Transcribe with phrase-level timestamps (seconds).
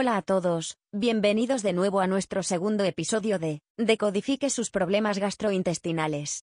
[0.00, 6.44] Hola a todos, bienvenidos de nuevo a nuestro segundo episodio de Decodifique sus problemas gastrointestinales.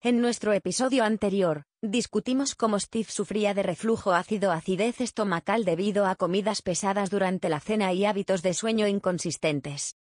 [0.00, 6.14] En nuestro episodio anterior, discutimos cómo Steve sufría de reflujo ácido acidez estomacal debido a
[6.14, 9.96] comidas pesadas durante la cena y hábitos de sueño inconsistentes.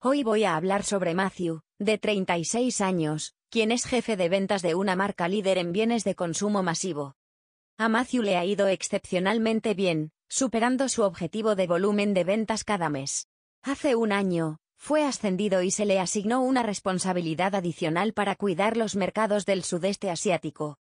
[0.00, 4.76] Hoy voy a hablar sobre Matthew, de 36 años, quien es jefe de ventas de
[4.76, 7.16] una marca líder en bienes de consumo masivo.
[7.78, 12.88] A Matthew le ha ido excepcionalmente bien, superando su objetivo de volumen de ventas cada
[12.88, 13.26] mes.
[13.62, 18.94] Hace un año, fue ascendido y se le asignó una responsabilidad adicional para cuidar los
[18.94, 20.78] mercados del sudeste asiático.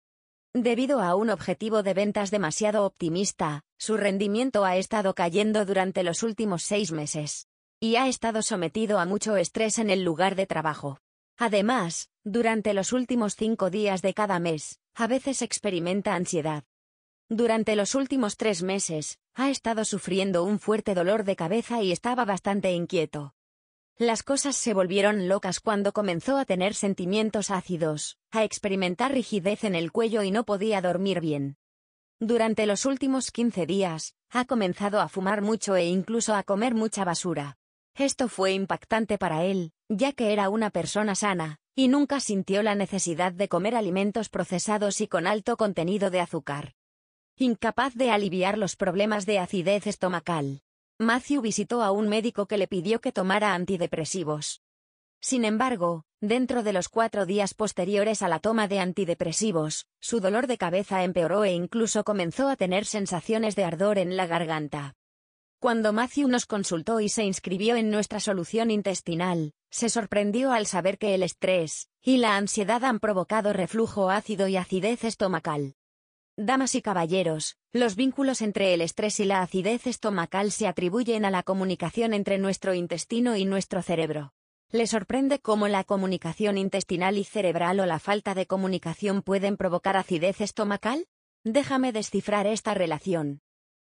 [0.55, 6.23] Debido a un objetivo de ventas demasiado optimista, su rendimiento ha estado cayendo durante los
[6.23, 7.49] últimos seis meses.
[7.81, 10.99] Y ha estado sometido a mucho estrés en el lugar de trabajo.
[11.37, 16.65] Además, durante los últimos cinco días de cada mes, a veces experimenta ansiedad.
[17.29, 22.25] Durante los últimos tres meses, ha estado sufriendo un fuerte dolor de cabeza y estaba
[22.25, 23.35] bastante inquieto.
[23.99, 29.75] Las cosas se volvieron locas cuando comenzó a tener sentimientos ácidos, a experimentar rigidez en
[29.75, 31.57] el cuello y no podía dormir bien.
[32.19, 37.05] Durante los últimos 15 días, ha comenzado a fumar mucho e incluso a comer mucha
[37.05, 37.59] basura.
[37.95, 42.75] Esto fue impactante para él, ya que era una persona sana, y nunca sintió la
[42.75, 46.75] necesidad de comer alimentos procesados y con alto contenido de azúcar.
[47.39, 50.61] Incapaz de aliviar los problemas de acidez estomacal,
[50.99, 54.61] Matthew visitó a un médico que le pidió que tomara antidepresivos.
[55.19, 60.47] Sin embargo, dentro de los cuatro días posteriores a la toma de antidepresivos, su dolor
[60.47, 64.95] de cabeza empeoró e incluso comenzó a tener sensaciones de ardor en la garganta.
[65.59, 70.99] Cuando Matthew nos consultó y se inscribió en nuestra solución intestinal, se sorprendió al saber
[70.99, 75.77] que el estrés y la ansiedad han provocado reflujo ácido y acidez estomacal.
[76.39, 81.31] Damas y caballeros, los vínculos entre el estrés y la acidez estomacal se atribuyen a
[81.31, 84.33] la comunicación entre nuestro intestino y nuestro cerebro.
[84.71, 89.99] ¿Le sorprende cómo la comunicación intestinal y cerebral o la falta de comunicación pueden provocar
[89.99, 91.07] acidez estomacal?
[91.45, 93.43] Déjame descifrar esta relación.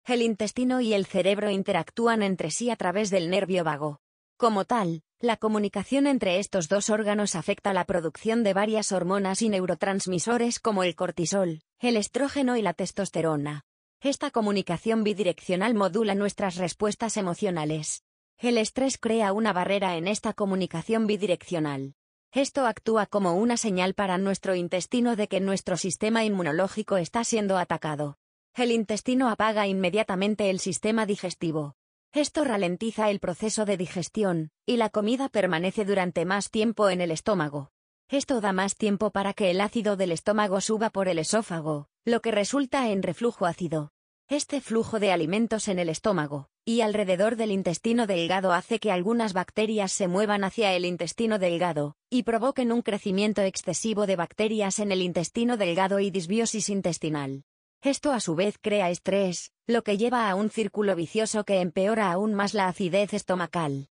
[0.03, 3.99] El intestino y el cerebro interactúan entre sí a través del nervio vago.
[4.37, 9.49] Como tal, la comunicación entre estos dos órganos afecta la producción de varias hormonas y
[9.49, 13.65] neurotransmisores como el cortisol, el estrógeno y la testosterona.
[13.99, 18.03] Esta comunicación bidireccional modula nuestras respuestas emocionales.
[18.37, 21.95] El estrés crea una barrera en esta comunicación bidireccional.
[22.31, 27.57] Esto actúa como una señal para nuestro intestino de que nuestro sistema inmunológico está siendo
[27.57, 28.15] atacado.
[28.55, 31.75] El intestino apaga inmediatamente el sistema digestivo.
[32.13, 37.11] Esto ralentiza el proceso de digestión, y la comida permanece durante más tiempo en el
[37.11, 37.72] estómago.
[38.13, 42.21] Esto da más tiempo para que el ácido del estómago suba por el esófago, lo
[42.21, 43.89] que resulta en reflujo ácido.
[44.29, 49.33] Este flujo de alimentos en el estómago y alrededor del intestino delgado hace que algunas
[49.33, 54.91] bacterias se muevan hacia el intestino delgado, y provoquen un crecimiento excesivo de bacterias en
[54.91, 57.45] el intestino delgado y disbiosis intestinal.
[57.81, 62.11] Esto a su vez crea estrés, lo que lleva a un círculo vicioso que empeora
[62.11, 63.87] aún más la acidez estomacal.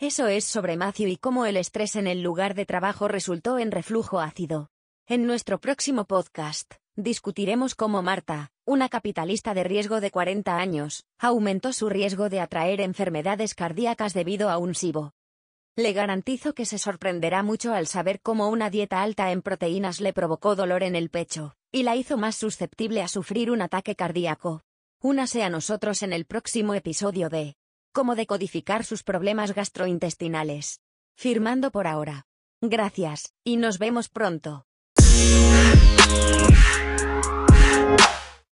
[0.00, 3.70] Eso es sobre Matthew y cómo el estrés en el lugar de trabajo resultó en
[3.70, 4.70] reflujo ácido.
[5.06, 11.74] En nuestro próximo podcast, discutiremos cómo Marta, una capitalista de riesgo de 40 años, aumentó
[11.74, 15.12] su riesgo de atraer enfermedades cardíacas debido a un SIBO.
[15.76, 20.14] Le garantizo que se sorprenderá mucho al saber cómo una dieta alta en proteínas le
[20.14, 24.62] provocó dolor en el pecho, y la hizo más susceptible a sufrir un ataque cardíaco.
[25.02, 27.59] Únase a nosotros en el próximo episodio de
[27.92, 30.80] Cómo decodificar sus problemas gastrointestinales.
[31.16, 32.26] Firmando por ahora.
[32.60, 34.64] Gracias, y nos vemos pronto.